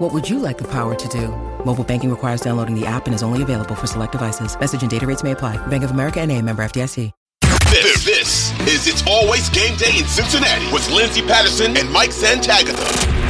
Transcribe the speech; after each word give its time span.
What 0.00 0.12
would 0.12 0.28
you 0.28 0.40
like 0.40 0.58
the 0.58 0.64
power 0.64 0.96
to 0.96 1.08
do? 1.08 1.28
Mobile 1.64 1.84
banking 1.84 2.10
requires 2.10 2.40
downloading 2.40 2.74
the 2.74 2.84
app 2.84 3.06
and 3.06 3.14
is 3.14 3.22
only 3.22 3.42
available 3.42 3.74
for 3.74 3.86
select 3.86 4.12
devices. 4.12 4.58
Message 4.58 4.82
and 4.82 4.90
data 4.90 5.06
rates 5.06 5.22
may 5.22 5.32
apply. 5.32 5.56
Bank 5.68 5.84
of 5.84 5.92
America 5.92 6.20
and 6.20 6.32
a 6.32 6.40
member 6.40 6.64
FDIC. 6.64 7.12
This, 7.70 8.04
this 8.04 8.52
is 8.68 8.86
It's 8.86 9.04
Always 9.06 9.48
Game 9.50 9.76
Day 9.76 9.98
in 9.98 10.04
Cincinnati 10.04 10.72
with 10.72 10.88
Lindsay 10.90 11.22
Patterson 11.22 11.76
and 11.76 11.90
Mike 11.90 12.10
Santagata. 12.10 13.23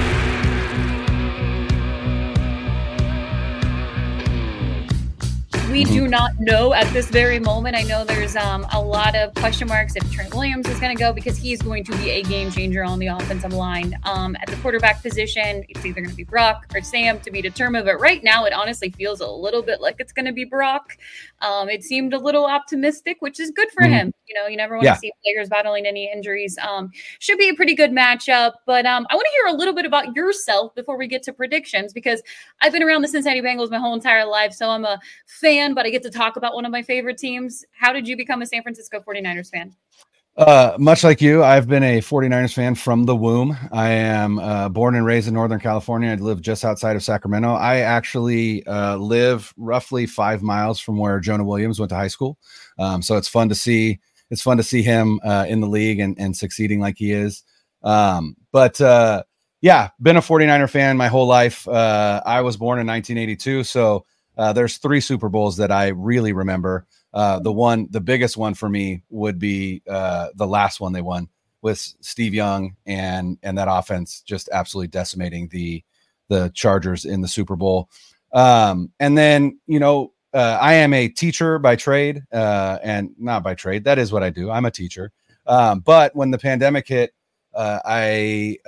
We 5.75 5.83
do 5.83 6.07
not 6.07 6.39
know 6.39 6.73
at 6.73 6.87
this 6.93 7.09
very 7.09 7.41
moment. 7.41 7.75
I 7.75 7.83
know 7.83 8.05
there's 8.05 8.37
um, 8.37 8.65
a 8.73 8.81
lot 8.81 9.17
of 9.17 9.35
question 9.35 9.67
marks 9.67 9.97
if 9.97 10.09
Trent 10.13 10.33
Williams 10.33 10.69
is 10.69 10.79
going 10.79 10.97
to 10.97 11.03
go 11.03 11.13
because 11.13 11.37
he's 11.37 11.61
going 11.61 11.83
to 11.83 11.91
be 11.97 12.11
a 12.11 12.23
game 12.23 12.53
changer 12.53 12.85
on 12.85 13.01
the 13.01 13.09
offensive 13.09 13.53
line. 13.53 13.99
Um, 14.05 14.37
at 14.37 14.47
the 14.47 14.55
quarterback 14.59 15.03
position, 15.03 15.65
it's 15.69 15.85
either 15.85 16.01
going 16.01 16.11
to 16.11 16.15
be 16.15 16.23
Brock 16.23 16.67
or 16.73 16.81
Sam 16.81 17.19
to 17.23 17.31
be 17.33 17.43
determined. 17.43 17.87
But 17.87 17.99
right 17.99 18.23
now, 18.23 18.45
it 18.45 18.53
honestly 18.53 18.91
feels 18.91 19.19
a 19.19 19.27
little 19.27 19.63
bit 19.63 19.81
like 19.81 19.97
it's 19.99 20.13
going 20.13 20.27
to 20.27 20.33
be 20.33 20.45
Brock. 20.45 20.97
Um, 21.45 21.69
it 21.69 21.83
seemed 21.83 22.15
a 22.15 22.19
little 22.19 22.47
optimistic, 22.47 23.17
which 23.21 23.41
is 23.41 23.51
good 23.51 23.69
for 23.73 23.83
mm-hmm. 23.83 23.93
him. 23.93 24.15
You 24.29 24.35
know, 24.35 24.47
you 24.47 24.57
never 24.57 24.75
want 24.75 24.85
to 24.85 24.91
yeah. 24.91 24.97
see 24.97 25.13
players 25.25 25.49
battling 25.49 25.87
any 25.87 26.11
injuries. 26.13 26.57
Um, 26.63 26.91
should 27.19 27.39
be 27.39 27.49
a 27.49 27.55
pretty 27.55 27.75
good 27.75 27.91
matchup. 27.91 28.53
But 28.67 28.87
um, 28.87 29.07
I 29.11 29.15
want 29.15 29.27
to 29.27 29.33
hear 29.33 29.55
a 29.55 29.59
little 29.59 29.75
bit 29.75 29.85
about 29.85 30.15
yourself 30.15 30.75
before 30.75 30.97
we 30.97 31.07
get 31.07 31.23
to 31.25 31.33
predictions 31.33 31.93
because 31.93 32.23
I've 32.61 32.73
been 32.73 32.83
around 32.83 33.03
the 33.03 33.09
Cincinnati 33.09 33.41
Bengals 33.41 33.71
my 33.71 33.79
whole 33.79 33.95
entire 33.95 34.25
life. 34.25 34.53
So 34.53 34.69
I'm 34.71 34.85
a 34.85 35.01
fan 35.27 35.65
fan, 35.65 35.75
but 35.75 35.87
I 35.87 35.91
get 35.91 36.03
to 36.03 36.11
talk 36.11 36.37
about 36.37 36.55
one 36.55 36.65
of 36.65 36.73
my 36.73 36.83
favorite 36.83 37.19
teams. 37.19 37.65
How 37.73 37.93
did 37.93 38.07
you 38.07 38.17
become 38.17 38.43
a 38.43 38.47
San 38.47 38.63
Francisco 38.63 39.01
49ers 39.01 39.51
fan? 39.51 39.75
Uh, 40.37 40.75
much 40.81 41.05
like 41.05 41.21
you, 41.21 41.45
I've 41.45 41.69
been 41.69 41.85
a 41.85 42.01
49ers 42.01 42.55
fan 42.55 42.75
from 42.75 43.05
the 43.05 43.15
womb. 43.15 43.57
I 43.71 43.91
am 43.91 44.41
uh, 44.41 44.69
born 44.69 44.97
and 44.97 45.07
raised 45.07 45.29
in 45.29 45.35
Northern 45.35 45.61
California. 45.61 46.11
I 46.11 46.17
live 46.17 46.41
just 46.41 46.65
outside 46.65 46.97
of 46.97 47.05
Sacramento. 47.05 47.55
I 47.55 47.79
actually 47.79 48.67
uh, 48.67 48.97
live 48.97 49.55
roughly 49.57 50.07
five 50.07 50.43
miles 50.43 50.81
from 50.81 50.99
where 50.99 51.21
Jonah 51.21 51.45
Williams 51.45 51.79
went 51.79 51.91
to 51.91 51.97
high 51.97 52.09
school. 52.09 52.37
Um, 52.81 53.01
so 53.01 53.17
it's 53.17 53.29
fun 53.29 53.49
to 53.51 53.55
see. 53.55 54.01
It's 54.31 54.43
fun 54.43 54.57
to 54.57 54.65
see 54.65 54.83
him 54.83 55.21
uh, 55.25 55.47
in 55.49 55.61
the 55.61 55.69
league 55.69 56.01
and, 56.01 56.19
and 56.19 56.37
succeeding 56.37 56.81
like 56.81 56.97
he 56.99 57.13
is. 57.13 57.45
Um, 57.85 58.35
but 58.51 58.81
uh, 58.81 59.23
yeah, 59.61 59.91
been 60.03 60.17
a 60.17 60.21
49er 60.21 60.69
fan 60.69 60.97
my 60.97 61.07
whole 61.07 61.29
life. 61.29 61.69
Uh, 61.69 62.21
I 62.27 62.41
was 62.41 62.57
born 62.57 62.81
in 62.81 62.89
1982, 62.89 63.63
so 63.63 64.05
uh, 64.37 64.53
there's 64.53 64.79
three 64.79 65.01
Super 65.01 65.29
Bowls 65.29 65.59
that 65.59 65.71
I 65.71 65.89
really 65.89 66.33
remember. 66.33 66.87
Uh, 67.15 67.39
the 67.39 67.53
one, 67.53 67.87
the 67.91 68.01
biggest 68.01 68.37
one 68.37 68.55
for 68.55 68.69
me 68.69 69.01
would 69.09 69.39
be 69.39 69.81
uh, 69.89 70.29
the 70.35 70.47
last 70.47 70.81
one 70.81 70.93
they 70.93 71.01
won 71.01 71.29
with 71.63 71.79
Steve 72.01 72.35
Young 72.35 72.77
and 72.85 73.39
and 73.43 73.57
that 73.57 73.69
offense 73.71 74.21
just 74.21 74.51
absolutely 74.53 74.89
decimating 74.89 75.49
the 75.49 75.83
the 76.29 76.51
Chargers 76.55 77.05
in 77.05 77.21
the 77.21 77.29
Super 77.29 77.57
Bowl. 77.57 77.89
Um, 78.33 78.91
and 78.99 79.17
then 79.17 79.59
you 79.67 79.79
know 79.79 80.13
uh, 80.35 80.59
I 80.61 80.75
am 80.75 80.93
a 80.93 81.09
teacher 81.09 81.61
by 81.61 81.77
trade 81.77 82.23
uh, 82.33 82.79
and 82.83 83.15
not 83.17 83.45
by 83.45 83.55
trade. 83.55 83.85
That 83.85 83.99
is 83.99 84.13
what 84.13 84.25
I 84.25 84.31
do. 84.31 84.51
I'm 84.51 84.65
a 84.65 84.71
teacher. 84.71 85.13
Um, 85.47 85.81
but 85.81 86.15
when 86.17 86.33
the 86.33 86.39
pandemic 86.39 86.89
hit, 86.89 87.15
uh, 87.55 87.79
I 87.85 88.59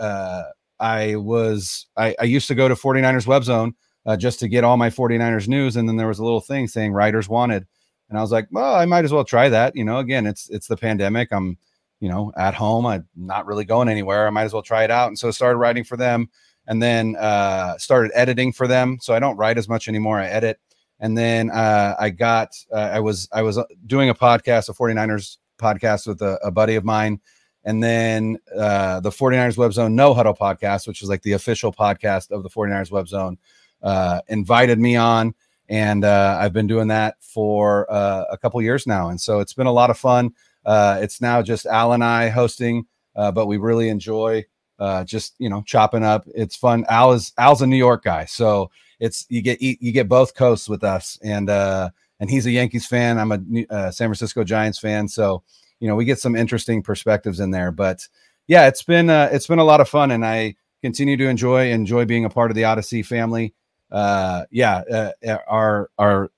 I 0.78 1.16
was 1.16 1.86
I, 1.96 2.14
I 2.20 2.24
used 2.24 2.48
to 2.48 2.54
go 2.54 2.68
to 2.68 2.74
49ers 2.74 3.26
Web 3.26 3.44
Zone 3.44 3.74
uh, 4.04 4.16
just 4.16 4.40
to 4.40 4.48
get 4.48 4.64
all 4.64 4.76
my 4.76 4.90
49ers 4.90 5.48
news. 5.48 5.76
And 5.76 5.88
then 5.88 5.96
there 5.96 6.08
was 6.08 6.18
a 6.18 6.24
little 6.24 6.40
thing 6.40 6.68
saying 6.68 6.92
writers 6.92 7.28
wanted. 7.28 7.66
And 8.08 8.18
I 8.18 8.22
was 8.22 8.32
like, 8.32 8.46
well, 8.50 8.74
I 8.74 8.84
might 8.86 9.04
as 9.04 9.12
well 9.12 9.24
try 9.24 9.48
that. 9.48 9.74
You 9.74 9.84
know, 9.84 9.98
again, 9.98 10.26
it's 10.26 10.48
it's 10.50 10.68
the 10.68 10.76
pandemic. 10.76 11.32
I'm, 11.32 11.58
you 12.00 12.08
know, 12.08 12.32
at 12.36 12.54
home. 12.54 12.86
I'm 12.86 13.06
not 13.16 13.46
really 13.46 13.64
going 13.64 13.88
anywhere. 13.88 14.26
I 14.26 14.30
might 14.30 14.44
as 14.44 14.52
well 14.52 14.62
try 14.62 14.84
it 14.84 14.90
out. 14.90 15.08
And 15.08 15.18
so 15.18 15.28
I 15.28 15.32
started 15.32 15.58
writing 15.58 15.84
for 15.84 15.96
them 15.96 16.28
and 16.66 16.82
then 16.82 17.16
uh, 17.16 17.76
started 17.78 18.12
editing 18.14 18.52
for 18.52 18.66
them. 18.66 18.98
So 19.00 19.14
I 19.14 19.18
don't 19.18 19.36
write 19.36 19.58
as 19.58 19.68
much 19.68 19.88
anymore. 19.88 20.18
I 20.20 20.26
edit. 20.26 20.60
And 20.98 21.16
then 21.16 21.50
uh, 21.50 21.94
I 21.98 22.10
got, 22.10 22.52
uh, 22.72 22.90
I 22.92 23.00
was, 23.00 23.28
I 23.32 23.42
was 23.42 23.58
doing 23.86 24.08
a 24.08 24.14
podcast, 24.14 24.68
a 24.68 24.72
49ers 24.72 25.36
podcast 25.58 26.06
with 26.06 26.22
a, 26.22 26.38
a 26.42 26.50
buddy 26.50 26.74
of 26.74 26.84
mine. 26.84 27.20
And 27.64 27.82
then 27.82 28.38
uh, 28.56 29.00
the 29.00 29.10
49ers 29.10 29.56
Web 29.56 29.72
Zone 29.72 29.94
No 29.94 30.14
Huddle 30.14 30.34
podcast, 30.34 30.86
which 30.86 31.02
is 31.02 31.08
like 31.08 31.22
the 31.22 31.32
official 31.32 31.72
podcast 31.72 32.30
of 32.30 32.42
the 32.42 32.48
49ers 32.48 32.90
Web 32.90 33.08
Zone 33.08 33.36
uh, 33.82 34.20
invited 34.28 34.78
me 34.78 34.96
on, 34.96 35.34
and 35.68 36.04
uh, 36.04 36.38
I've 36.40 36.52
been 36.52 36.66
doing 36.66 36.88
that 36.88 37.16
for 37.20 37.90
uh, 37.90 38.24
a 38.30 38.38
couple 38.38 38.60
years 38.62 38.86
now, 38.86 39.08
and 39.08 39.20
so 39.20 39.40
it's 39.40 39.54
been 39.54 39.66
a 39.66 39.72
lot 39.72 39.90
of 39.90 39.98
fun. 39.98 40.32
Uh, 40.64 40.98
it's 41.00 41.20
now 41.20 41.42
just 41.42 41.66
Al 41.66 41.92
and 41.92 42.04
I 42.04 42.28
hosting, 42.28 42.86
uh, 43.14 43.32
but 43.32 43.46
we 43.46 43.56
really 43.56 43.88
enjoy 43.88 44.44
uh, 44.78 45.04
just 45.04 45.34
you 45.38 45.48
know 45.48 45.62
chopping 45.62 46.04
up. 46.04 46.24
It's 46.34 46.56
fun. 46.56 46.84
Al 46.88 47.12
is 47.12 47.32
Al's 47.38 47.62
a 47.62 47.66
New 47.66 47.76
York 47.76 48.04
guy, 48.04 48.24
so 48.24 48.70
it's 49.00 49.26
you 49.28 49.42
get 49.42 49.60
you 49.60 49.92
get 49.92 50.08
both 50.08 50.34
coasts 50.34 50.68
with 50.68 50.84
us, 50.84 51.18
and 51.22 51.48
and 51.48 52.30
he's 52.30 52.46
a 52.46 52.50
Yankees 52.50 52.86
fan. 52.86 53.18
I'm 53.18 53.32
a 53.70 53.92
San 53.92 54.08
Francisco 54.08 54.44
Giants 54.44 54.78
fan, 54.78 55.08
so 55.08 55.42
you 55.80 55.88
know 55.88 55.96
we 55.96 56.04
get 56.04 56.20
some 56.20 56.36
interesting 56.36 56.82
perspectives 56.82 57.40
in 57.40 57.50
there. 57.50 57.72
But 57.72 58.06
yeah, 58.46 58.68
it's 58.68 58.82
been 58.82 59.10
it's 59.10 59.46
been 59.46 59.58
a 59.58 59.64
lot 59.64 59.80
of 59.80 59.88
fun, 59.88 60.10
and 60.10 60.24
I 60.24 60.56
continue 60.82 61.16
to 61.16 61.28
enjoy 61.28 61.70
enjoy 61.70 62.04
being 62.04 62.24
a 62.24 62.30
part 62.30 62.50
of 62.50 62.54
the 62.54 62.62
Audacy 62.62 63.04
family 63.04 63.54
uh, 63.90 64.44
yeah, 64.50 64.82
uh, 64.90 65.12
uh, 65.26 65.38
our 65.46 65.90
our 65.98 66.30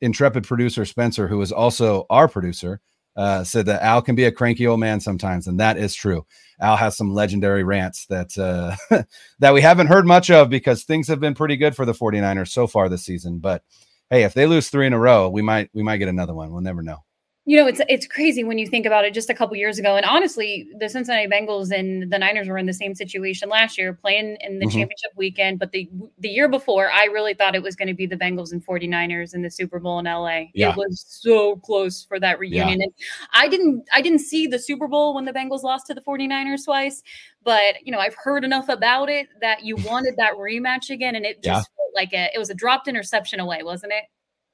intrepid 0.00 0.44
producer 0.44 0.84
Spencer, 0.84 1.28
who 1.28 1.40
is 1.40 1.52
also 1.52 2.06
our 2.10 2.28
producer, 2.28 2.80
uh, 3.16 3.44
said 3.44 3.66
that 3.66 3.82
Al 3.82 4.02
can 4.02 4.14
be 4.14 4.24
a 4.24 4.32
cranky 4.32 4.66
old 4.66 4.80
man 4.80 5.00
sometimes, 5.00 5.46
and 5.46 5.60
that 5.60 5.76
is 5.76 5.94
true. 5.94 6.26
Al 6.60 6.76
has 6.76 6.96
some 6.96 7.12
legendary 7.12 7.64
rants 7.64 8.06
that 8.06 8.36
uh, 8.38 9.04
that 9.38 9.54
we 9.54 9.60
haven't 9.60 9.88
heard 9.88 10.06
much 10.06 10.30
of 10.30 10.50
because 10.50 10.84
things 10.84 11.08
have 11.08 11.20
been 11.20 11.34
pretty 11.34 11.56
good 11.56 11.74
for 11.76 11.84
the 11.84 11.92
49ers 11.92 12.48
so 12.48 12.66
far 12.66 12.88
this 12.88 13.04
season. 13.04 13.38
But 13.38 13.62
hey, 14.10 14.24
if 14.24 14.34
they 14.34 14.46
lose 14.46 14.68
three 14.68 14.86
in 14.86 14.92
a 14.92 14.98
row, 14.98 15.28
we 15.28 15.42
might 15.42 15.70
we 15.72 15.82
might 15.82 15.98
get 15.98 16.08
another 16.08 16.34
one. 16.34 16.52
We'll 16.52 16.62
never 16.62 16.82
know 16.82 17.04
you 17.44 17.56
know, 17.56 17.66
it's 17.66 17.80
it's 17.88 18.06
crazy 18.06 18.44
when 18.44 18.58
you 18.58 18.68
think 18.68 18.86
about 18.86 19.04
it. 19.04 19.12
Just 19.12 19.28
a 19.28 19.34
couple 19.34 19.56
years 19.56 19.76
ago, 19.76 19.96
and 19.96 20.06
honestly, 20.06 20.68
the 20.78 20.88
Cincinnati 20.88 21.26
Bengals 21.26 21.76
and 21.76 22.12
the 22.12 22.16
Niners 22.16 22.46
were 22.46 22.56
in 22.56 22.66
the 22.66 22.72
same 22.72 22.94
situation 22.94 23.48
last 23.48 23.76
year, 23.76 23.92
playing 23.92 24.36
in 24.40 24.60
the 24.60 24.66
mm-hmm. 24.66 24.78
championship 24.78 25.10
weekend. 25.16 25.58
But 25.58 25.72
the 25.72 25.90
the 26.18 26.28
year 26.28 26.48
before, 26.48 26.92
I 26.92 27.06
really 27.06 27.34
thought 27.34 27.56
it 27.56 27.62
was 27.62 27.74
going 27.74 27.88
to 27.88 27.94
be 27.94 28.06
the 28.06 28.16
Bengals 28.16 28.52
and 28.52 28.64
49ers 28.64 29.34
in 29.34 29.42
the 29.42 29.50
Super 29.50 29.80
Bowl 29.80 29.98
in 29.98 30.04
LA. 30.04 30.44
Yeah. 30.54 30.70
It 30.70 30.76
was 30.76 31.04
so 31.08 31.56
close 31.56 32.04
for 32.04 32.20
that 32.20 32.38
reunion, 32.38 32.78
yeah. 32.78 32.84
and 32.84 32.92
I 33.32 33.48
didn't 33.48 33.88
I 33.92 34.02
didn't 34.02 34.20
see 34.20 34.46
the 34.46 34.60
Super 34.60 34.86
Bowl 34.86 35.12
when 35.12 35.24
the 35.24 35.32
Bengals 35.32 35.64
lost 35.64 35.88
to 35.88 35.94
the 35.94 36.00
49ers 36.00 36.64
twice, 36.64 37.02
but 37.42 37.74
you 37.82 37.90
know, 37.90 37.98
I've 37.98 38.14
heard 38.14 38.44
enough 38.44 38.68
about 38.68 39.08
it 39.10 39.26
that 39.40 39.64
you 39.64 39.74
wanted 39.84 40.14
that 40.16 40.34
rematch 40.34 40.90
again, 40.90 41.16
and 41.16 41.26
it 41.26 41.42
just 41.42 41.46
yeah. 41.46 41.54
felt 41.54 41.92
like 41.96 42.12
a, 42.12 42.30
it 42.32 42.38
was 42.38 42.50
a 42.50 42.54
dropped 42.54 42.86
interception 42.86 43.40
away, 43.40 43.64
wasn't 43.64 43.92
it? 43.92 44.04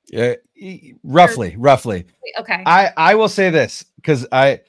Yeah, 0.09 0.35
roughly, 1.03 1.55
roughly. 1.59 2.07
Okay. 2.39 2.63
I 2.67 2.93
I 2.97 3.15
will 3.15 3.29
say 3.29 3.51
this 3.51 3.85
because 3.97 4.27
I 4.33 4.61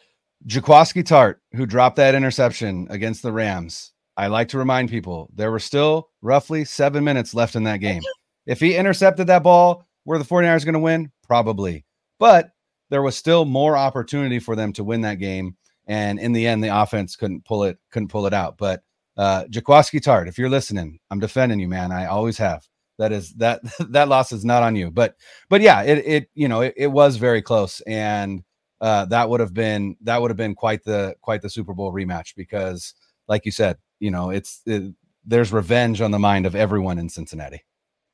Jaquiski 0.47 1.03
Tartt, 1.03 1.35
who 1.53 1.65
dropped 1.65 1.95
that 1.97 2.15
interception 2.15 2.87
against 2.89 3.23
the 3.23 3.31
Rams. 3.31 3.93
I 4.17 4.27
like 4.27 4.49
to 4.49 4.57
remind 4.57 4.89
people 4.89 5.29
there 5.33 5.51
were 5.51 5.59
still 5.59 6.09
roughly 6.21 6.65
seven 6.65 7.03
minutes 7.03 7.33
left 7.33 7.55
in 7.55 7.63
that 7.63 7.77
game. 7.77 8.01
If 8.45 8.59
he 8.59 8.75
intercepted 8.75 9.27
that 9.27 9.43
ball 9.43 9.85
were 10.05 10.17
the 10.17 10.25
49ers 10.25 10.65
going 10.65 10.73
to 10.73 10.79
win? 10.79 11.11
Probably. 11.27 11.85
But 12.17 12.49
there 12.89 13.03
was 13.03 13.15
still 13.15 13.45
more 13.45 13.77
opportunity 13.77 14.39
for 14.39 14.55
them 14.55 14.73
to 14.73 14.83
win 14.83 15.01
that 15.01 15.19
game. 15.19 15.55
And 15.85 16.17
in 16.17 16.31
the 16.33 16.47
end, 16.47 16.63
the 16.63 16.75
offense 16.75 17.15
couldn't 17.15 17.45
pull 17.45 17.65
it, 17.65 17.77
couldn't 17.91 18.07
pull 18.07 18.25
it 18.25 18.33
out. 18.33 18.57
But 18.57 18.81
uh 19.17 19.43
Jaquiski 19.51 19.99
Tartt, 20.01 20.27
if 20.27 20.39
you're 20.39 20.49
listening, 20.49 20.97
I'm 21.11 21.19
defending 21.19 21.59
you, 21.59 21.67
man. 21.67 21.91
I 21.91 22.07
always 22.07 22.39
have. 22.39 22.67
That 22.99 23.11
is 23.11 23.33
that 23.35 23.61
that 23.79 24.07
loss 24.07 24.31
is 24.31 24.45
not 24.45 24.61
on 24.61 24.75
you. 24.75 24.91
But 24.91 25.15
but 25.49 25.61
yeah, 25.61 25.81
it 25.81 25.97
it 26.05 26.29
you 26.35 26.47
know 26.47 26.61
it, 26.61 26.75
it 26.77 26.87
was 26.87 27.17
very 27.17 27.41
close. 27.41 27.81
And 27.87 28.43
uh 28.81 29.05
that 29.05 29.29
would 29.29 29.39
have 29.39 29.53
been 29.53 29.95
that 30.01 30.21
would 30.21 30.29
have 30.29 30.37
been 30.37 30.53
quite 30.53 30.83
the 30.83 31.15
quite 31.21 31.41
the 31.41 31.49
Super 31.49 31.73
Bowl 31.73 31.91
rematch 31.91 32.35
because 32.35 32.93
like 33.27 33.45
you 33.45 33.51
said, 33.51 33.77
you 33.99 34.11
know, 34.11 34.29
it's 34.29 34.61
it, 34.67 34.93
there's 35.25 35.51
revenge 35.51 36.01
on 36.01 36.11
the 36.11 36.19
mind 36.19 36.45
of 36.45 36.55
everyone 36.55 36.99
in 36.99 37.09
Cincinnati. 37.09 37.63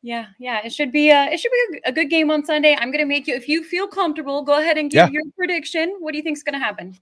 Yeah, 0.02 0.28
yeah, 0.38 0.62
it 0.64 0.72
should 0.72 0.92
be 0.92 1.10
a 1.10 1.26
it 1.32 1.40
should 1.40 1.52
be 1.52 1.82
a, 1.86 1.92
good 1.92 2.12
game 2.12 2.30
on 2.30 2.46
Sunday. 2.46 2.78
I'm 2.80 2.92
gonna 2.92 3.08
make 3.08 3.26
you 3.26 3.36
if 3.36 3.50
you 3.50 3.64
feel 3.64 3.88
comfortable, 3.88 4.44
go 4.44 4.60
ahead 4.60 4.78
and 4.78 4.92
give 4.92 4.98
yeah. 4.98 5.10
your 5.10 5.24
prediction. 5.36 5.96
What 6.00 6.12
do 6.12 6.18
you 6.18 6.24
think 6.24 6.38
is 6.38 6.44
gonna 6.44 6.60
happen? 6.60 6.96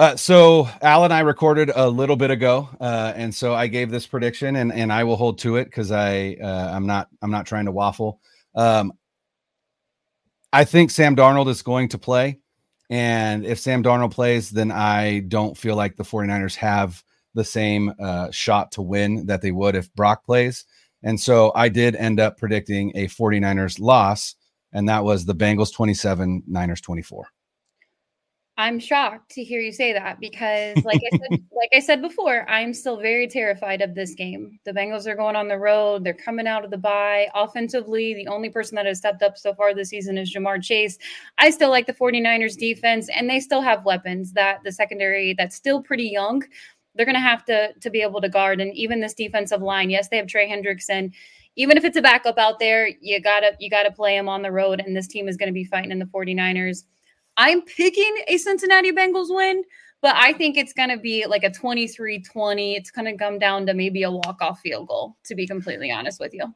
Uh, 0.00 0.16
so 0.16 0.66
Al 0.80 1.04
and 1.04 1.12
I 1.12 1.20
recorded 1.20 1.70
a 1.74 1.86
little 1.86 2.16
bit 2.16 2.30
ago, 2.30 2.70
uh, 2.80 3.12
and 3.14 3.34
so 3.34 3.52
I 3.52 3.66
gave 3.66 3.90
this 3.90 4.06
prediction, 4.06 4.56
and 4.56 4.72
and 4.72 4.90
I 4.90 5.04
will 5.04 5.16
hold 5.16 5.38
to 5.40 5.56
it 5.56 5.66
because 5.66 5.92
I 5.92 6.38
uh, 6.42 6.70
I'm 6.72 6.86
not 6.86 7.08
I'm 7.20 7.30
not 7.30 7.44
trying 7.44 7.66
to 7.66 7.70
waffle. 7.70 8.18
Um, 8.54 8.94
I 10.54 10.64
think 10.64 10.90
Sam 10.90 11.14
Darnold 11.14 11.50
is 11.50 11.60
going 11.60 11.88
to 11.88 11.98
play, 11.98 12.38
and 12.88 13.44
if 13.44 13.58
Sam 13.58 13.82
Darnold 13.82 14.12
plays, 14.12 14.48
then 14.48 14.72
I 14.72 15.20
don't 15.20 15.54
feel 15.54 15.76
like 15.76 15.96
the 15.96 16.02
49ers 16.02 16.54
have 16.54 17.04
the 17.34 17.44
same 17.44 17.92
uh, 18.00 18.30
shot 18.30 18.72
to 18.72 18.82
win 18.82 19.26
that 19.26 19.42
they 19.42 19.52
would 19.52 19.76
if 19.76 19.92
Brock 19.92 20.24
plays. 20.24 20.64
And 21.02 21.20
so 21.20 21.52
I 21.54 21.68
did 21.68 21.94
end 21.94 22.20
up 22.20 22.38
predicting 22.38 22.90
a 22.94 23.06
49ers 23.08 23.78
loss, 23.78 24.34
and 24.72 24.88
that 24.88 25.04
was 25.04 25.26
the 25.26 25.34
Bengals 25.34 25.74
27, 25.74 26.44
Niners 26.46 26.80
24. 26.80 27.28
I'm 28.60 28.78
shocked 28.78 29.30
to 29.32 29.42
hear 29.42 29.58
you 29.58 29.72
say 29.72 29.94
that 29.94 30.20
because, 30.20 30.84
like 30.84 31.00
I 31.10 31.16
said, 31.16 31.42
like 31.50 31.70
I 31.74 31.80
said 31.80 32.02
before, 32.02 32.46
I'm 32.46 32.74
still 32.74 32.98
very 32.98 33.26
terrified 33.26 33.80
of 33.80 33.94
this 33.94 34.14
game. 34.14 34.58
The 34.64 34.72
Bengals 34.72 35.06
are 35.06 35.14
going 35.14 35.34
on 35.34 35.48
the 35.48 35.56
road; 35.56 36.04
they're 36.04 36.12
coming 36.12 36.46
out 36.46 36.62
of 36.62 36.70
the 36.70 36.76
bye. 36.76 37.28
Offensively, 37.34 38.12
the 38.12 38.26
only 38.26 38.50
person 38.50 38.76
that 38.76 38.84
has 38.84 38.98
stepped 38.98 39.22
up 39.22 39.38
so 39.38 39.54
far 39.54 39.72
this 39.72 39.88
season 39.88 40.18
is 40.18 40.34
Ja'Marr 40.34 40.62
Chase. 40.62 40.98
I 41.38 41.48
still 41.48 41.70
like 41.70 41.86
the 41.86 41.94
49ers 41.94 42.58
defense, 42.58 43.08
and 43.08 43.30
they 43.30 43.40
still 43.40 43.62
have 43.62 43.86
weapons. 43.86 44.32
That 44.34 44.58
the 44.62 44.72
secondary 44.72 45.34
that's 45.38 45.56
still 45.56 45.82
pretty 45.82 46.08
young 46.08 46.42
they're 46.94 47.06
going 47.06 47.14
to 47.14 47.20
have 47.20 47.44
to 47.46 47.72
to 47.72 47.88
be 47.88 48.02
able 48.02 48.20
to 48.20 48.28
guard. 48.28 48.60
And 48.60 48.74
even 48.74 49.00
this 49.00 49.14
defensive 49.14 49.62
line, 49.62 49.88
yes, 49.88 50.08
they 50.08 50.18
have 50.18 50.26
Trey 50.26 50.50
Hendrickson. 50.50 51.14
Even 51.56 51.78
if 51.78 51.84
it's 51.84 51.96
a 51.96 52.02
backup 52.02 52.36
out 52.36 52.58
there, 52.58 52.90
you 53.00 53.22
gotta 53.22 53.52
you 53.58 53.70
gotta 53.70 53.90
play 53.90 54.16
him 54.16 54.28
on 54.28 54.42
the 54.42 54.52
road. 54.52 54.82
And 54.84 54.94
this 54.94 55.06
team 55.06 55.28
is 55.28 55.38
going 55.38 55.48
to 55.48 55.54
be 55.54 55.64
fighting 55.64 55.92
in 55.92 55.98
the 55.98 56.04
49ers. 56.04 56.84
I'm 57.40 57.62
picking 57.62 58.14
a 58.28 58.36
Cincinnati 58.36 58.92
Bengals 58.92 59.34
win, 59.34 59.64
but 60.02 60.14
I 60.14 60.34
think 60.34 60.58
it's 60.58 60.74
going 60.74 60.90
to 60.90 60.98
be 60.98 61.24
like 61.24 61.42
a 61.42 61.50
23 61.50 62.20
20. 62.20 62.76
It's 62.76 62.90
going 62.90 63.06
to 63.06 63.16
come 63.16 63.38
down 63.38 63.64
to 63.64 63.72
maybe 63.72 64.02
a 64.02 64.10
walk 64.10 64.42
off 64.42 64.60
field 64.60 64.88
goal, 64.88 65.16
to 65.24 65.34
be 65.34 65.46
completely 65.46 65.90
honest 65.90 66.20
with 66.20 66.34
you. 66.34 66.54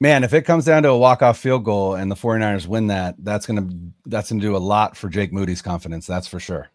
Man, 0.00 0.24
if 0.24 0.32
it 0.32 0.42
comes 0.42 0.64
down 0.64 0.82
to 0.84 0.88
a 0.88 0.96
walk 0.96 1.20
off 1.20 1.36
field 1.36 1.64
goal 1.64 1.94
and 1.94 2.10
the 2.10 2.14
49ers 2.14 2.66
win 2.66 2.86
that, 2.86 3.16
that's 3.18 3.44
going 3.44 3.68
to 3.68 3.92
that's 4.06 4.30
going 4.30 4.40
to 4.40 4.46
do 4.46 4.56
a 4.56 4.58
lot 4.58 4.96
for 4.96 5.10
Jake 5.10 5.30
Moody's 5.30 5.60
confidence. 5.60 6.06
That's 6.06 6.26
for 6.26 6.40
sure. 6.40 6.68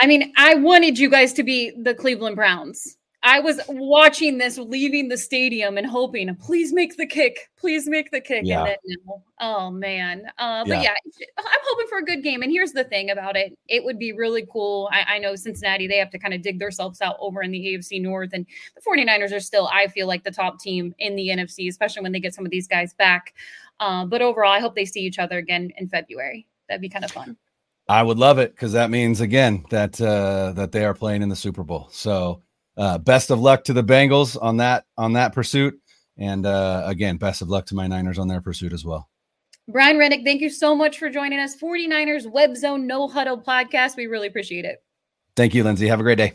I 0.00 0.06
mean, 0.06 0.32
I 0.38 0.54
wanted 0.54 0.98
you 0.98 1.10
guys 1.10 1.34
to 1.34 1.42
be 1.42 1.72
the 1.82 1.94
Cleveland 1.94 2.36
Browns. 2.36 2.96
I 3.22 3.38
was 3.38 3.60
watching 3.68 4.38
this 4.38 4.56
leaving 4.56 5.08
the 5.08 5.18
stadium 5.18 5.76
and 5.76 5.86
hoping, 5.86 6.34
please 6.36 6.72
make 6.72 6.96
the 6.96 7.06
kick, 7.06 7.50
please 7.58 7.86
make 7.86 8.10
the 8.10 8.20
kick. 8.20 8.42
Yeah. 8.44 8.60
And 8.60 8.68
then 8.68 8.96
no. 9.06 9.22
Oh 9.40 9.70
man. 9.70 10.24
Uh, 10.38 10.64
but 10.64 10.82
yeah. 10.82 10.94
yeah. 11.18 11.26
I'm 11.38 11.60
hoping 11.64 11.86
for 11.88 11.98
a 11.98 12.04
good 12.04 12.22
game. 12.22 12.42
And 12.42 12.50
here's 12.50 12.72
the 12.72 12.84
thing 12.84 13.10
about 13.10 13.36
it. 13.36 13.58
It 13.68 13.84
would 13.84 13.98
be 13.98 14.12
really 14.12 14.46
cool. 14.50 14.88
I, 14.90 15.16
I 15.16 15.18
know 15.18 15.34
Cincinnati, 15.34 15.86
they 15.86 15.98
have 15.98 16.10
to 16.10 16.18
kind 16.18 16.32
of 16.32 16.40
dig 16.40 16.58
themselves 16.58 17.02
out 17.02 17.16
over 17.20 17.42
in 17.42 17.50
the 17.50 17.58
AFC 17.58 18.00
North. 18.00 18.30
And 18.32 18.46
the 18.74 18.80
49ers 18.80 19.36
are 19.36 19.40
still, 19.40 19.68
I 19.68 19.88
feel 19.88 20.06
like 20.06 20.24
the 20.24 20.30
top 20.30 20.58
team 20.58 20.94
in 20.98 21.14
the 21.14 21.28
NFC, 21.28 21.68
especially 21.68 22.02
when 22.02 22.12
they 22.12 22.20
get 22.20 22.34
some 22.34 22.46
of 22.46 22.50
these 22.50 22.66
guys 22.66 22.94
back. 22.94 23.34
Uh, 23.80 24.06
but 24.06 24.22
overall, 24.22 24.52
I 24.52 24.60
hope 24.60 24.74
they 24.74 24.86
see 24.86 25.00
each 25.00 25.18
other 25.18 25.36
again 25.36 25.72
in 25.76 25.88
February. 25.88 26.46
That'd 26.68 26.80
be 26.80 26.88
kind 26.88 27.04
of 27.04 27.10
fun. 27.10 27.36
I 27.88 28.02
would 28.02 28.18
love 28.18 28.38
it 28.38 28.52
because 28.52 28.72
that 28.72 28.88
means 28.88 29.20
again 29.20 29.64
that 29.70 30.00
uh, 30.00 30.52
that 30.52 30.70
they 30.70 30.84
are 30.84 30.94
playing 30.94 31.22
in 31.22 31.28
the 31.28 31.34
Super 31.34 31.64
Bowl. 31.64 31.88
So 31.90 32.40
uh, 32.76 32.98
best 32.98 33.30
of 33.30 33.40
luck 33.40 33.64
to 33.64 33.72
the 33.72 33.84
Bengals 33.84 34.36
on 34.40 34.58
that 34.58 34.84
on 34.96 35.14
that 35.14 35.32
pursuit, 35.32 35.80
and 36.16 36.46
uh, 36.46 36.82
again, 36.86 37.16
best 37.16 37.42
of 37.42 37.48
luck 37.48 37.66
to 37.66 37.74
my 37.74 37.86
Niners 37.86 38.18
on 38.18 38.28
their 38.28 38.40
pursuit 38.40 38.72
as 38.72 38.84
well. 38.84 39.08
Brian 39.68 39.96
Renick, 39.96 40.24
thank 40.24 40.40
you 40.40 40.50
so 40.50 40.74
much 40.74 40.98
for 40.98 41.08
joining 41.08 41.38
us. 41.38 41.56
49ers 41.56 42.30
Web 42.30 42.56
Zone 42.56 42.86
No 42.86 43.08
Huddle 43.08 43.40
podcast. 43.40 43.96
We 43.96 44.06
really 44.06 44.26
appreciate 44.26 44.64
it. 44.64 44.82
Thank 45.36 45.54
you, 45.54 45.62
Lindsay. 45.62 45.86
Have 45.86 46.00
a 46.00 46.02
great 46.02 46.18
day. 46.18 46.34